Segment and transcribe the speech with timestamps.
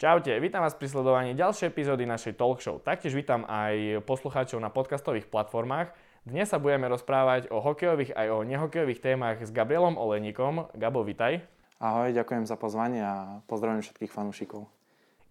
[0.00, 2.80] Čaute, vítam vás pri sledovaní ďalšej epizódy našej talk show.
[2.80, 5.92] Taktiež vítam aj poslucháčov na podcastových platformách.
[6.24, 10.72] Dnes sa budeme rozprávať o hokejových aj o nehokejových témach s Gabrielom Oleníkom.
[10.72, 11.44] Gabo, vitaj.
[11.76, 14.72] Ahoj, ďakujem za pozvanie a pozdravujem všetkých fanúšikov.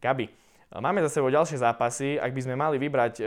[0.06, 0.30] Gabi,
[0.70, 2.22] máme za sebou ďalšie zápasy.
[2.22, 3.24] Ak by sme mali vybrať e,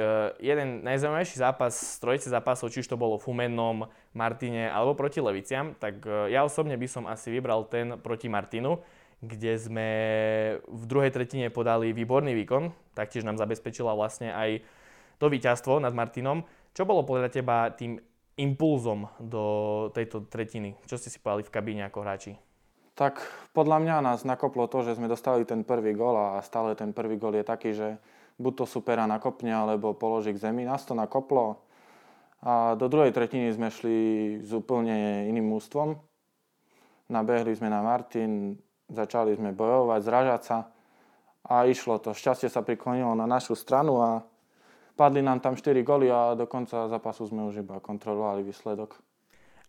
[0.46, 5.18] jeden najzaujímavejší zápas z trojice zápasov, či už to bolo v Humennom, Martine alebo proti
[5.18, 8.78] Leviciam, tak e, ja osobne by som asi vybral ten proti Martinu
[9.22, 9.88] kde sme
[10.66, 14.66] v druhej tretine podali výborný výkon, taktiež nám zabezpečila vlastne aj
[15.22, 16.42] to víťazstvo nad Martinom.
[16.74, 18.02] Čo bolo podľa teba tým
[18.34, 19.44] impulzom do
[19.94, 20.74] tejto tretiny?
[20.90, 22.34] Čo ste si povedali v kabíne ako hráči?
[22.98, 23.22] Tak
[23.54, 27.16] podľa mňa nás nakoplo to, že sme dostali ten prvý gol a stále ten prvý
[27.16, 28.02] gol je taký, že
[28.42, 30.66] buď to supera nakopne, alebo položí k zemi.
[30.66, 31.62] Nás to nakoplo
[32.42, 33.98] a do druhej tretiny sme šli
[34.42, 35.94] s úplne iným mústvom.
[37.06, 38.58] Nabehli sme na Martin,
[38.92, 40.58] Začali sme bojovať, zražať sa
[41.48, 42.12] a išlo to.
[42.12, 44.10] Šťastie sa priklonilo na našu stranu a
[44.94, 49.00] padli nám tam 4 goly a do konca zápasu sme už iba kontrolovali výsledok.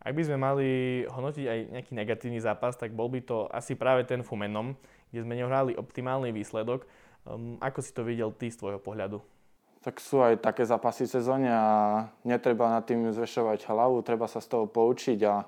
[0.03, 0.67] Ak by sme mali
[1.07, 4.75] hodnotiť aj nejaký negatívny zápas, tak bol by to asi práve ten Fumenom,
[5.09, 6.83] kde sme nehrali optimálny výsledok.
[7.23, 9.23] Um, ako si to videl ty z tvojho pohľadu?
[9.79, 11.67] Tak sú aj také zápasy v sezóne a
[12.27, 15.47] netreba nad tým zvešovať hlavu, treba sa z toho poučiť a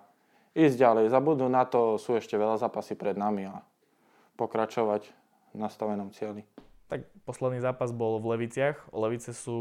[0.56, 1.12] ísť ďalej.
[1.12, 3.60] Zabudnú na to, sú ešte veľa zápasy pred nami a
[4.36, 5.10] pokračovať
[5.56, 6.44] v nastavenom cieli.
[6.92, 8.94] Tak posledný zápas bol v Leviciach.
[8.94, 9.60] Levice sú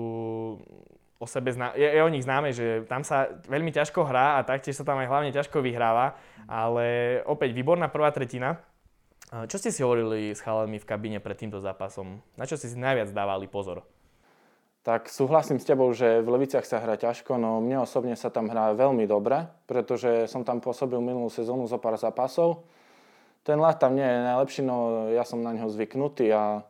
[1.17, 1.73] o sebe zná...
[1.73, 5.01] je, je o nich známe, že tam sa veľmi ťažko hrá a taktiež sa tam
[5.01, 8.61] aj hlavne ťažko vyhráva, ale opäť výborná prvá tretina.
[9.33, 12.21] Čo ste si hovorili s chalami v kabíne pred týmto zápasom?
[12.37, 13.83] Na čo ste si najviac dávali pozor?
[14.85, 18.53] tak súhlasím s tebou, že v Leviciach sa hrá ťažko, no mne osobne sa tam
[18.53, 22.69] hrá veľmi dobre, pretože som tam pôsobil minulú sezónu zo pár zápasov.
[23.45, 26.65] Ten ľad tam nie je najlepší, no ja som na neho zvyknutý a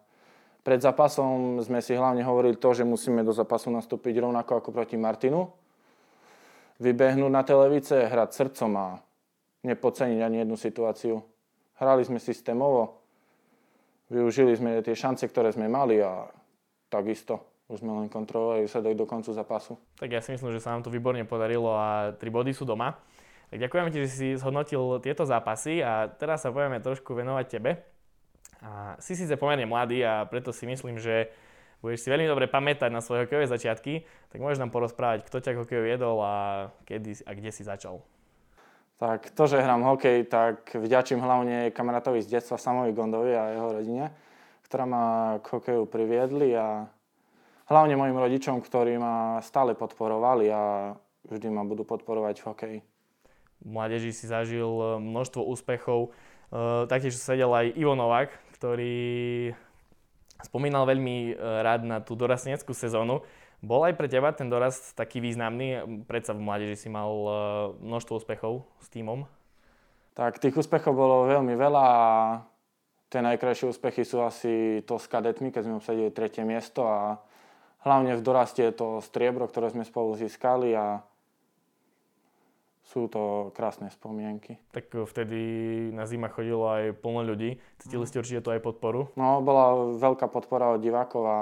[0.66, 4.98] pred zápasom sme si hlavne hovorili to, že musíme do zápasu nastúpiť rovnako ako proti
[4.98, 5.54] Martinu.
[6.82, 8.86] Vybehnúť na televice, hrať srdcom a
[9.62, 11.22] nepodceniť ani jednu situáciu.
[11.78, 12.98] Hrali sme systémovo,
[14.10, 16.26] využili sme tie šance, ktoré sme mali a
[16.90, 19.80] takisto už sme len kontrolovali výsledok do koncu zápasu.
[19.96, 22.92] Tak ja si myslím, že sa nám to výborne podarilo a tri body sú doma.
[23.54, 27.86] Tak ďakujeme ti, že si zhodnotil tieto zápasy a teraz sa budeme trošku venovať tebe.
[28.58, 31.30] A si síce pomerne mladý a preto si myslím, že
[31.78, 34.02] budeš si veľmi dobre pamätať na svoje hokejové začiatky,
[34.34, 36.34] tak môžeš nám porozprávať, kto ťa hokejov jedol a
[36.82, 38.02] kedy a kde si začal.
[38.98, 43.70] Tak to, že hrám hokej, tak vďačím hlavne kamarátovi z detstva Samovi Gondovi a jeho
[43.70, 44.10] rodine,
[44.66, 46.90] ktorá ma k hokeju priviedli a
[47.70, 50.90] hlavne mojim rodičom, ktorí ma stále podporovali a
[51.30, 52.80] vždy ma budú podporovať v hokeji.
[53.64, 56.12] V mládeži si zažil e, množstvo úspechov.
[56.12, 58.28] E, taktiež sedel aj Ivo Novák,
[58.60, 59.50] ktorý
[60.44, 63.24] spomínal veľmi e, rád na tú dorasteneckú sezónu.
[63.64, 66.04] Bol aj pre teba ten dorast taký významný?
[66.04, 67.08] Predsa v mládeži si mal
[67.80, 69.24] množstvo úspechov s týmom.
[70.12, 72.04] Tak tých úspechov bolo veľmi veľa a
[73.08, 77.16] tie najkrajšie úspechy sú asi to s kadetmi, keď sme obsadili tretie miesto a
[77.88, 81.00] hlavne v doraste je to striebro, ktoré sme spolu získali a
[82.84, 84.60] sú to krásne spomienky.
[84.70, 85.38] Tak vtedy
[85.90, 87.56] na zima chodilo aj plno ľudí.
[87.80, 89.08] Cítili ste určite to aj podporu?
[89.16, 91.38] No, bola veľká podpora od divákov a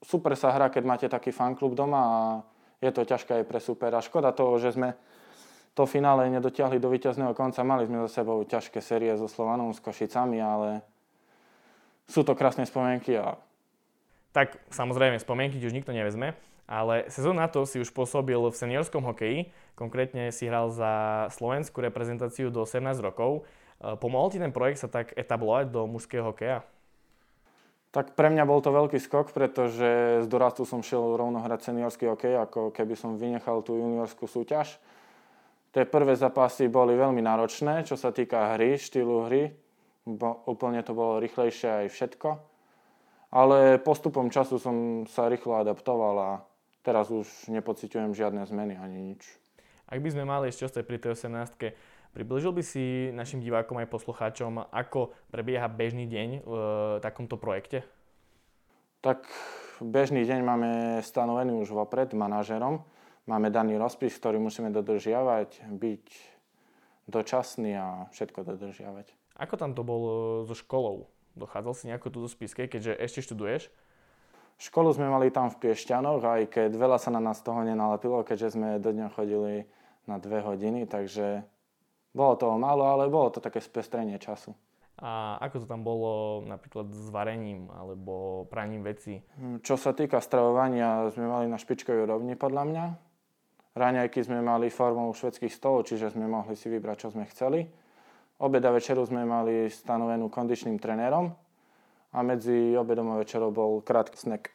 [0.00, 2.20] super sa hrá, keď máte taký fanklub doma a
[2.80, 4.00] je to ťažké aj pre supera.
[4.00, 4.96] Škoda toho, že sme
[5.76, 7.60] to finále nedotiahli do víťazného konca.
[7.60, 10.80] Mali sme za sebou ťažké série so Slovanom, s Košicami, ale
[12.08, 13.36] sú to krásne spomienky a
[14.30, 16.38] tak samozrejme spomienky ti už nikto nevezme,
[16.70, 21.82] ale sezónu na to si už pôsobil v seniorskom hokeji, konkrétne si hral za slovenskú
[21.82, 23.42] reprezentáciu do 18 rokov.
[23.82, 26.62] E, pomohol ti ten projekt sa tak etablovať do mužského hokeja?
[27.90, 32.06] Tak pre mňa bol to veľký skok, pretože z dorastu som šiel rovno hrať seniorský
[32.06, 34.78] hokej, ako keby som vynechal tú juniorskú súťaž.
[35.74, 39.50] Tie prvé zápasy boli veľmi náročné, čo sa týka hry, štýlu hry.
[40.06, 42.50] Bo, úplne to bolo rýchlejšie aj všetko
[43.30, 44.76] ale postupom času som
[45.06, 46.30] sa rýchlo adaptoval a
[46.80, 49.22] teraz už nepociťujem žiadne zmeny ani nič.
[49.90, 51.74] Ak by sme mali ešte ostať pri tej 18
[52.14, 56.52] približil by si našim divákom aj poslucháčom, ako prebieha bežný deň v
[57.02, 57.86] takomto projekte?
[59.00, 59.24] Tak
[59.80, 62.84] bežný deň máme stanovený už vopred manažerom.
[63.30, 66.04] Máme daný rozpis, ktorý musíme dodržiavať, byť
[67.06, 69.06] dočasný a všetko dodržiavať.
[69.38, 71.08] Ako tam to bolo so školou?
[71.38, 73.70] Dochádzal si nejako tu do Spiskej, keďže ešte študuješ?
[74.60, 78.60] Školu sme mali tam v Piešťanoch, aj keď veľa sa na nás toho nenalepilo, keďže
[78.60, 79.64] sme do dňa chodili
[80.04, 81.40] na dve hodiny, takže
[82.12, 84.52] bolo toho málo, ale bolo to také spestrenie času.
[85.00, 89.16] A ako to tam bolo napríklad s varením alebo praním veci?
[89.40, 92.84] Hm, čo sa týka stravovania, sme mali na špičkovej úrovni podľa mňa.
[93.80, 97.64] Raňajky sme mali formou švedských stolov, čiže sme mohli si vybrať, čo sme chceli.
[98.44, 101.32] Obeda večeru sme mali stanovenú kondičným trénerom
[102.10, 104.50] a medzi obedom a večerou bol krátky snack.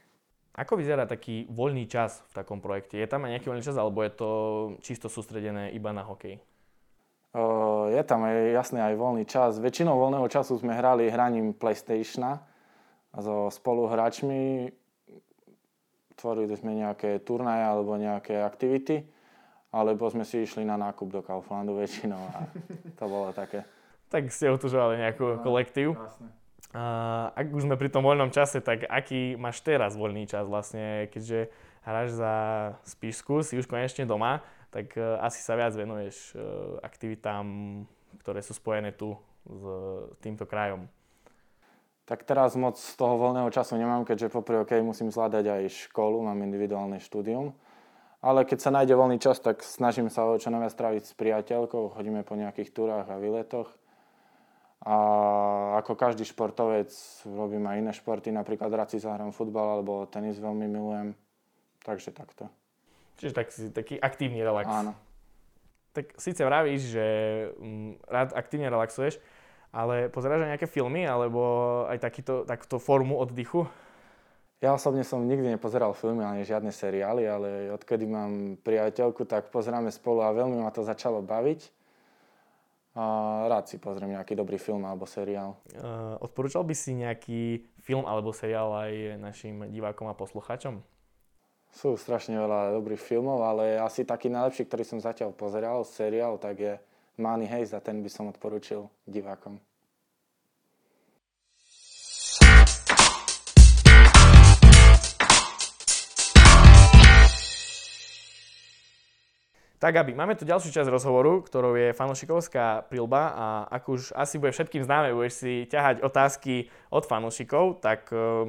[0.55, 2.95] Ako vyzerá taký voľný čas v takom projekte?
[2.95, 4.29] Je tam aj nejaký voľný čas, alebo je to
[4.79, 6.39] čisto sústredené iba na hokej?
[7.91, 9.59] je tam aj jasný aj voľný čas.
[9.59, 12.39] Väčšinou voľného času sme hrali hraním PlayStationa
[13.11, 14.71] so spoluhráčmi.
[16.15, 19.03] Tvorili sme nejaké turnaje alebo nejaké aktivity,
[19.75, 22.47] alebo sme si išli na nákup do Kauflandu väčšinou a
[22.95, 23.67] to bolo také.
[24.13, 25.99] tak ste utužovali nejakú no, kolektív.
[27.31, 31.47] Ak už sme pri tom voľnom čase, tak aký máš teraz voľný čas vlastne, keďže
[31.87, 32.33] hráš za
[32.83, 34.43] Spišsku, si už konečne doma,
[34.75, 37.47] tak uh, asi sa viac venuješ uh, aktivitám,
[38.19, 39.15] ktoré sú spojené tu
[39.47, 39.63] s
[40.19, 40.89] týmto krajom.
[42.05, 46.43] Tak teraz moc toho voľného času nemám, keďže popri OK musím zvládať aj školu, mám
[46.43, 47.55] individuálne štúdium.
[48.25, 51.93] Ale keď sa nájde voľný čas, tak snažím sa ho čo najviac stráviť s priateľkou,
[51.93, 53.69] chodíme po nejakých túrach a výletoch.
[54.83, 54.95] A
[55.79, 56.91] ako každý športovec
[57.25, 61.15] robím aj iné športy, napríklad rád si zahrám futbal alebo tenis veľmi milujem.
[61.81, 62.51] Takže takto.
[63.15, 64.67] Čiže tak, taký aktívny relax.
[64.67, 64.91] Áno.
[65.95, 67.05] Tak síce vravíš, že
[67.55, 69.15] mm, rád aktívne relaxuješ,
[69.71, 71.41] ale pozeráš aj nejaké filmy alebo
[71.87, 73.63] aj takýto, takúto formu oddychu?
[74.63, 79.91] Ja osobne som nikdy nepozeral filmy ani žiadne seriály, ale odkedy mám priateľku, tak pozeráme
[79.91, 81.74] spolu a veľmi ma to začalo baviť.
[82.95, 83.03] A
[83.51, 85.59] rád si pozriem nejaký dobrý film alebo seriál.
[85.75, 90.79] Uh, odporúčal by si nejaký film alebo seriál aj našim divákom a poslucháčom?
[91.75, 96.55] Sú strašne veľa dobrých filmov, ale asi taký najlepší, ktorý som zatiaľ pozeral, seriál, tak
[96.55, 96.73] je
[97.19, 99.59] Money Heist a ten by som odporučil divákom.
[109.75, 114.39] Tak, aby máme tu ďalšiu časť rozhovoru, ktorou je fanúšikovská prilba a ak už asi
[114.39, 118.47] bude všetkým známe, budeš si ťahať otázky od fanúšikov, tak uh,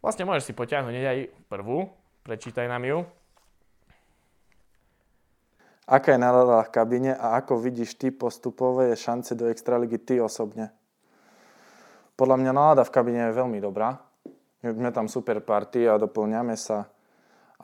[0.00, 1.18] vlastne môžeš si potiahnuť aj
[1.52, 1.92] prvú.
[2.24, 2.98] Prečítaj nám ju.
[5.84, 10.72] Aká je nálada v kabine a ako vidíš ty postupové šance do Extraligy ty osobne?
[12.16, 14.00] Podľa mňa nálada v kabine je veľmi dobrá.
[14.64, 16.88] Sme tam super party a doplňame sa.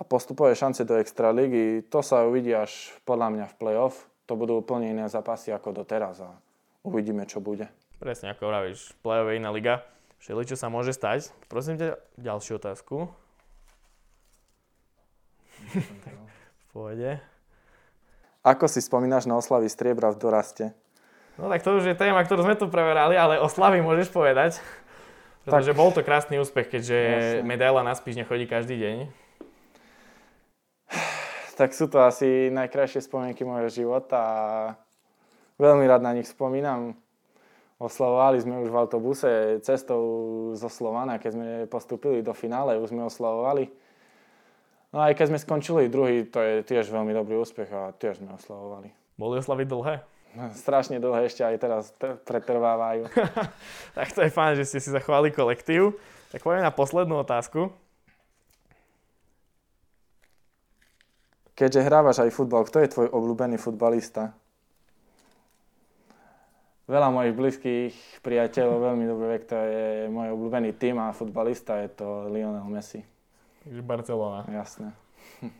[0.01, 4.09] A postupové šance do Extraligy, to sa uvidí až podľa mňa v play-off.
[4.25, 6.33] To budú úplne iné zápasy ako doteraz a
[6.81, 7.69] uvidíme, čo bude.
[8.01, 9.85] Presne ako hovoríš, play-off je iná liga.
[10.25, 11.29] Všeli, čo sa môže stať.
[11.53, 13.13] Prosím ťa, ďalšiu otázku.
[16.61, 17.21] v pohode.
[18.41, 20.73] Ako si spomínaš na oslavy striebra v doraste?
[21.37, 24.61] No tak to už je téma, ktorú sme tu preverali, ale oslavy môžeš povedať.
[25.45, 25.79] Pretože tak.
[25.81, 27.45] bol to krásny úspech, keďže Jasne.
[27.45, 28.97] medaila na spíš nechodí každý deň.
[31.61, 34.41] Tak sú to asi najkrajšie spomienky môjho života a
[35.61, 36.97] veľmi rád na nich spomínam.
[37.77, 40.01] Oslavovali sme už v autobuse cestou
[40.57, 43.69] zo Slovana, keď sme postupili do finále, už sme oslavovali.
[44.97, 48.41] No aj keď sme skončili druhý, to je tiež veľmi dobrý úspech a tiež sme
[48.41, 48.97] oslavovali.
[49.21, 50.01] Boli oslavy dlhé?
[50.33, 53.05] No, strašne dlhé, ešte aj teraz t- pretrvávajú.
[54.01, 55.93] tak to je fajn, že ste si zachovali kolektív.
[56.33, 57.69] Tak poďme na poslednú otázku.
[61.61, 64.33] Keďže hrávaš aj futbal, kto je tvoj obľúbený futbalista?
[66.89, 71.93] Veľa mojich blízkych priateľov veľmi dobre vie, kto je môj obľúbený tým a futbalista je
[71.93, 73.05] to Lionel Messi.
[73.61, 74.49] Takže Barcelona.
[74.49, 74.97] Jasné.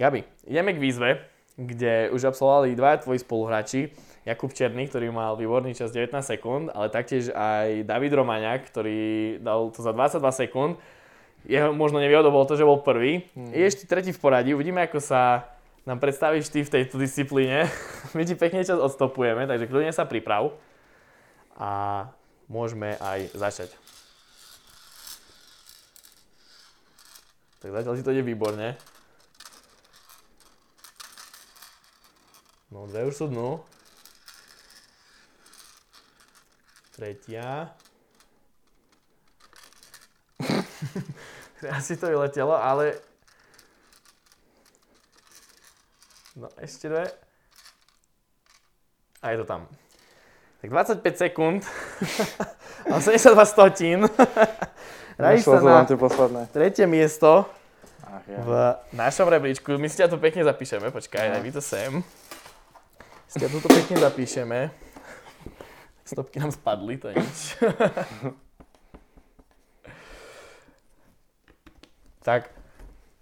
[0.00, 1.18] Gabi, ideme k výzve,
[1.58, 3.90] kde už absolvovali dva tvoji spoluhráči.
[4.22, 9.02] Jakub Černý, ktorý mal výborný čas 19 sekúnd, ale taktiež aj David Romaňák, ktorý
[9.42, 10.78] dal to za 22 sekúnd.
[11.46, 13.22] Jeho možno nevýhodou bolo to, že bol prvý.
[13.38, 13.54] Mm.
[13.54, 14.50] Je ešte tretí v poradí.
[14.50, 15.46] Uvidíme, ako sa
[15.86, 17.70] nám predstavíš ty v tejto disciplíne.
[18.18, 20.50] My ti pekne čas odstopujeme, takže kľudne sa priprav.
[21.54, 21.70] A
[22.50, 23.70] môžeme aj začať.
[27.62, 28.74] Tak zatiaľ si to ide výborne.
[32.74, 33.62] No, dve už sú dnu.
[36.98, 37.70] Tretia.
[41.76, 42.98] Asi to vyletelo, ale...
[46.36, 47.08] No, ešte dve.
[49.24, 49.64] A je to tam.
[50.60, 50.68] Tak
[51.00, 51.60] 25 sekúnd.
[52.92, 54.04] a 72 stotín.
[55.16, 55.64] Radíš sa
[56.28, 57.48] na tretie miesto
[58.04, 58.36] Ach, ja.
[58.44, 58.50] v
[58.92, 59.80] našom rebríčku.
[59.80, 60.92] My si ťa tu pekne zapíšeme.
[60.92, 62.04] Počkaj, daj to sem.
[63.32, 64.58] Si ťa tu pekne zapíšeme.
[66.04, 67.40] Stopky nám spadli, to je nič.
[72.26, 72.50] Tak,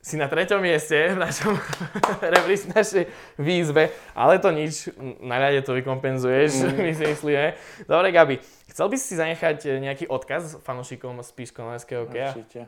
[0.05, 1.57] si na treťom mieste v našom
[2.37, 3.05] rebríčku našej
[3.37, 6.77] výzve, ale to nič, na rade to vykompenzuješ, mm.
[6.89, 7.49] my si myslíme.
[7.85, 8.37] Dobre, Gabi,
[8.73, 12.33] chcel by si zanechať nejaký odkaz fanúšikom z Píškonovského hokeja?
[12.33, 12.61] Určite.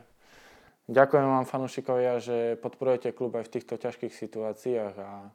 [0.87, 5.29] Ďakujem vám fanúšikovia, že podporujete klub aj v týchto ťažkých situáciách a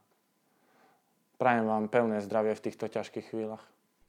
[1.37, 3.63] prajem vám pevné zdravie v týchto ťažkých chvíľach.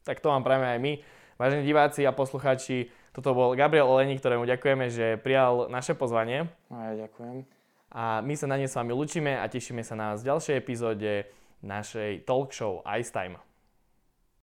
[0.08, 0.94] Tak to vám prajeme aj my.
[1.36, 6.50] Vážení diváci a poslucháči, toto bol Gabriel Olení, ktorému ďakujeme, že prijal naše pozvanie.
[6.74, 7.46] A ja ďakujem.
[7.94, 10.56] A my sa na ne s vami lučíme a tešíme sa na vás v ďalšej
[10.58, 11.30] epizóde
[11.62, 13.38] našej talk show Ice Time.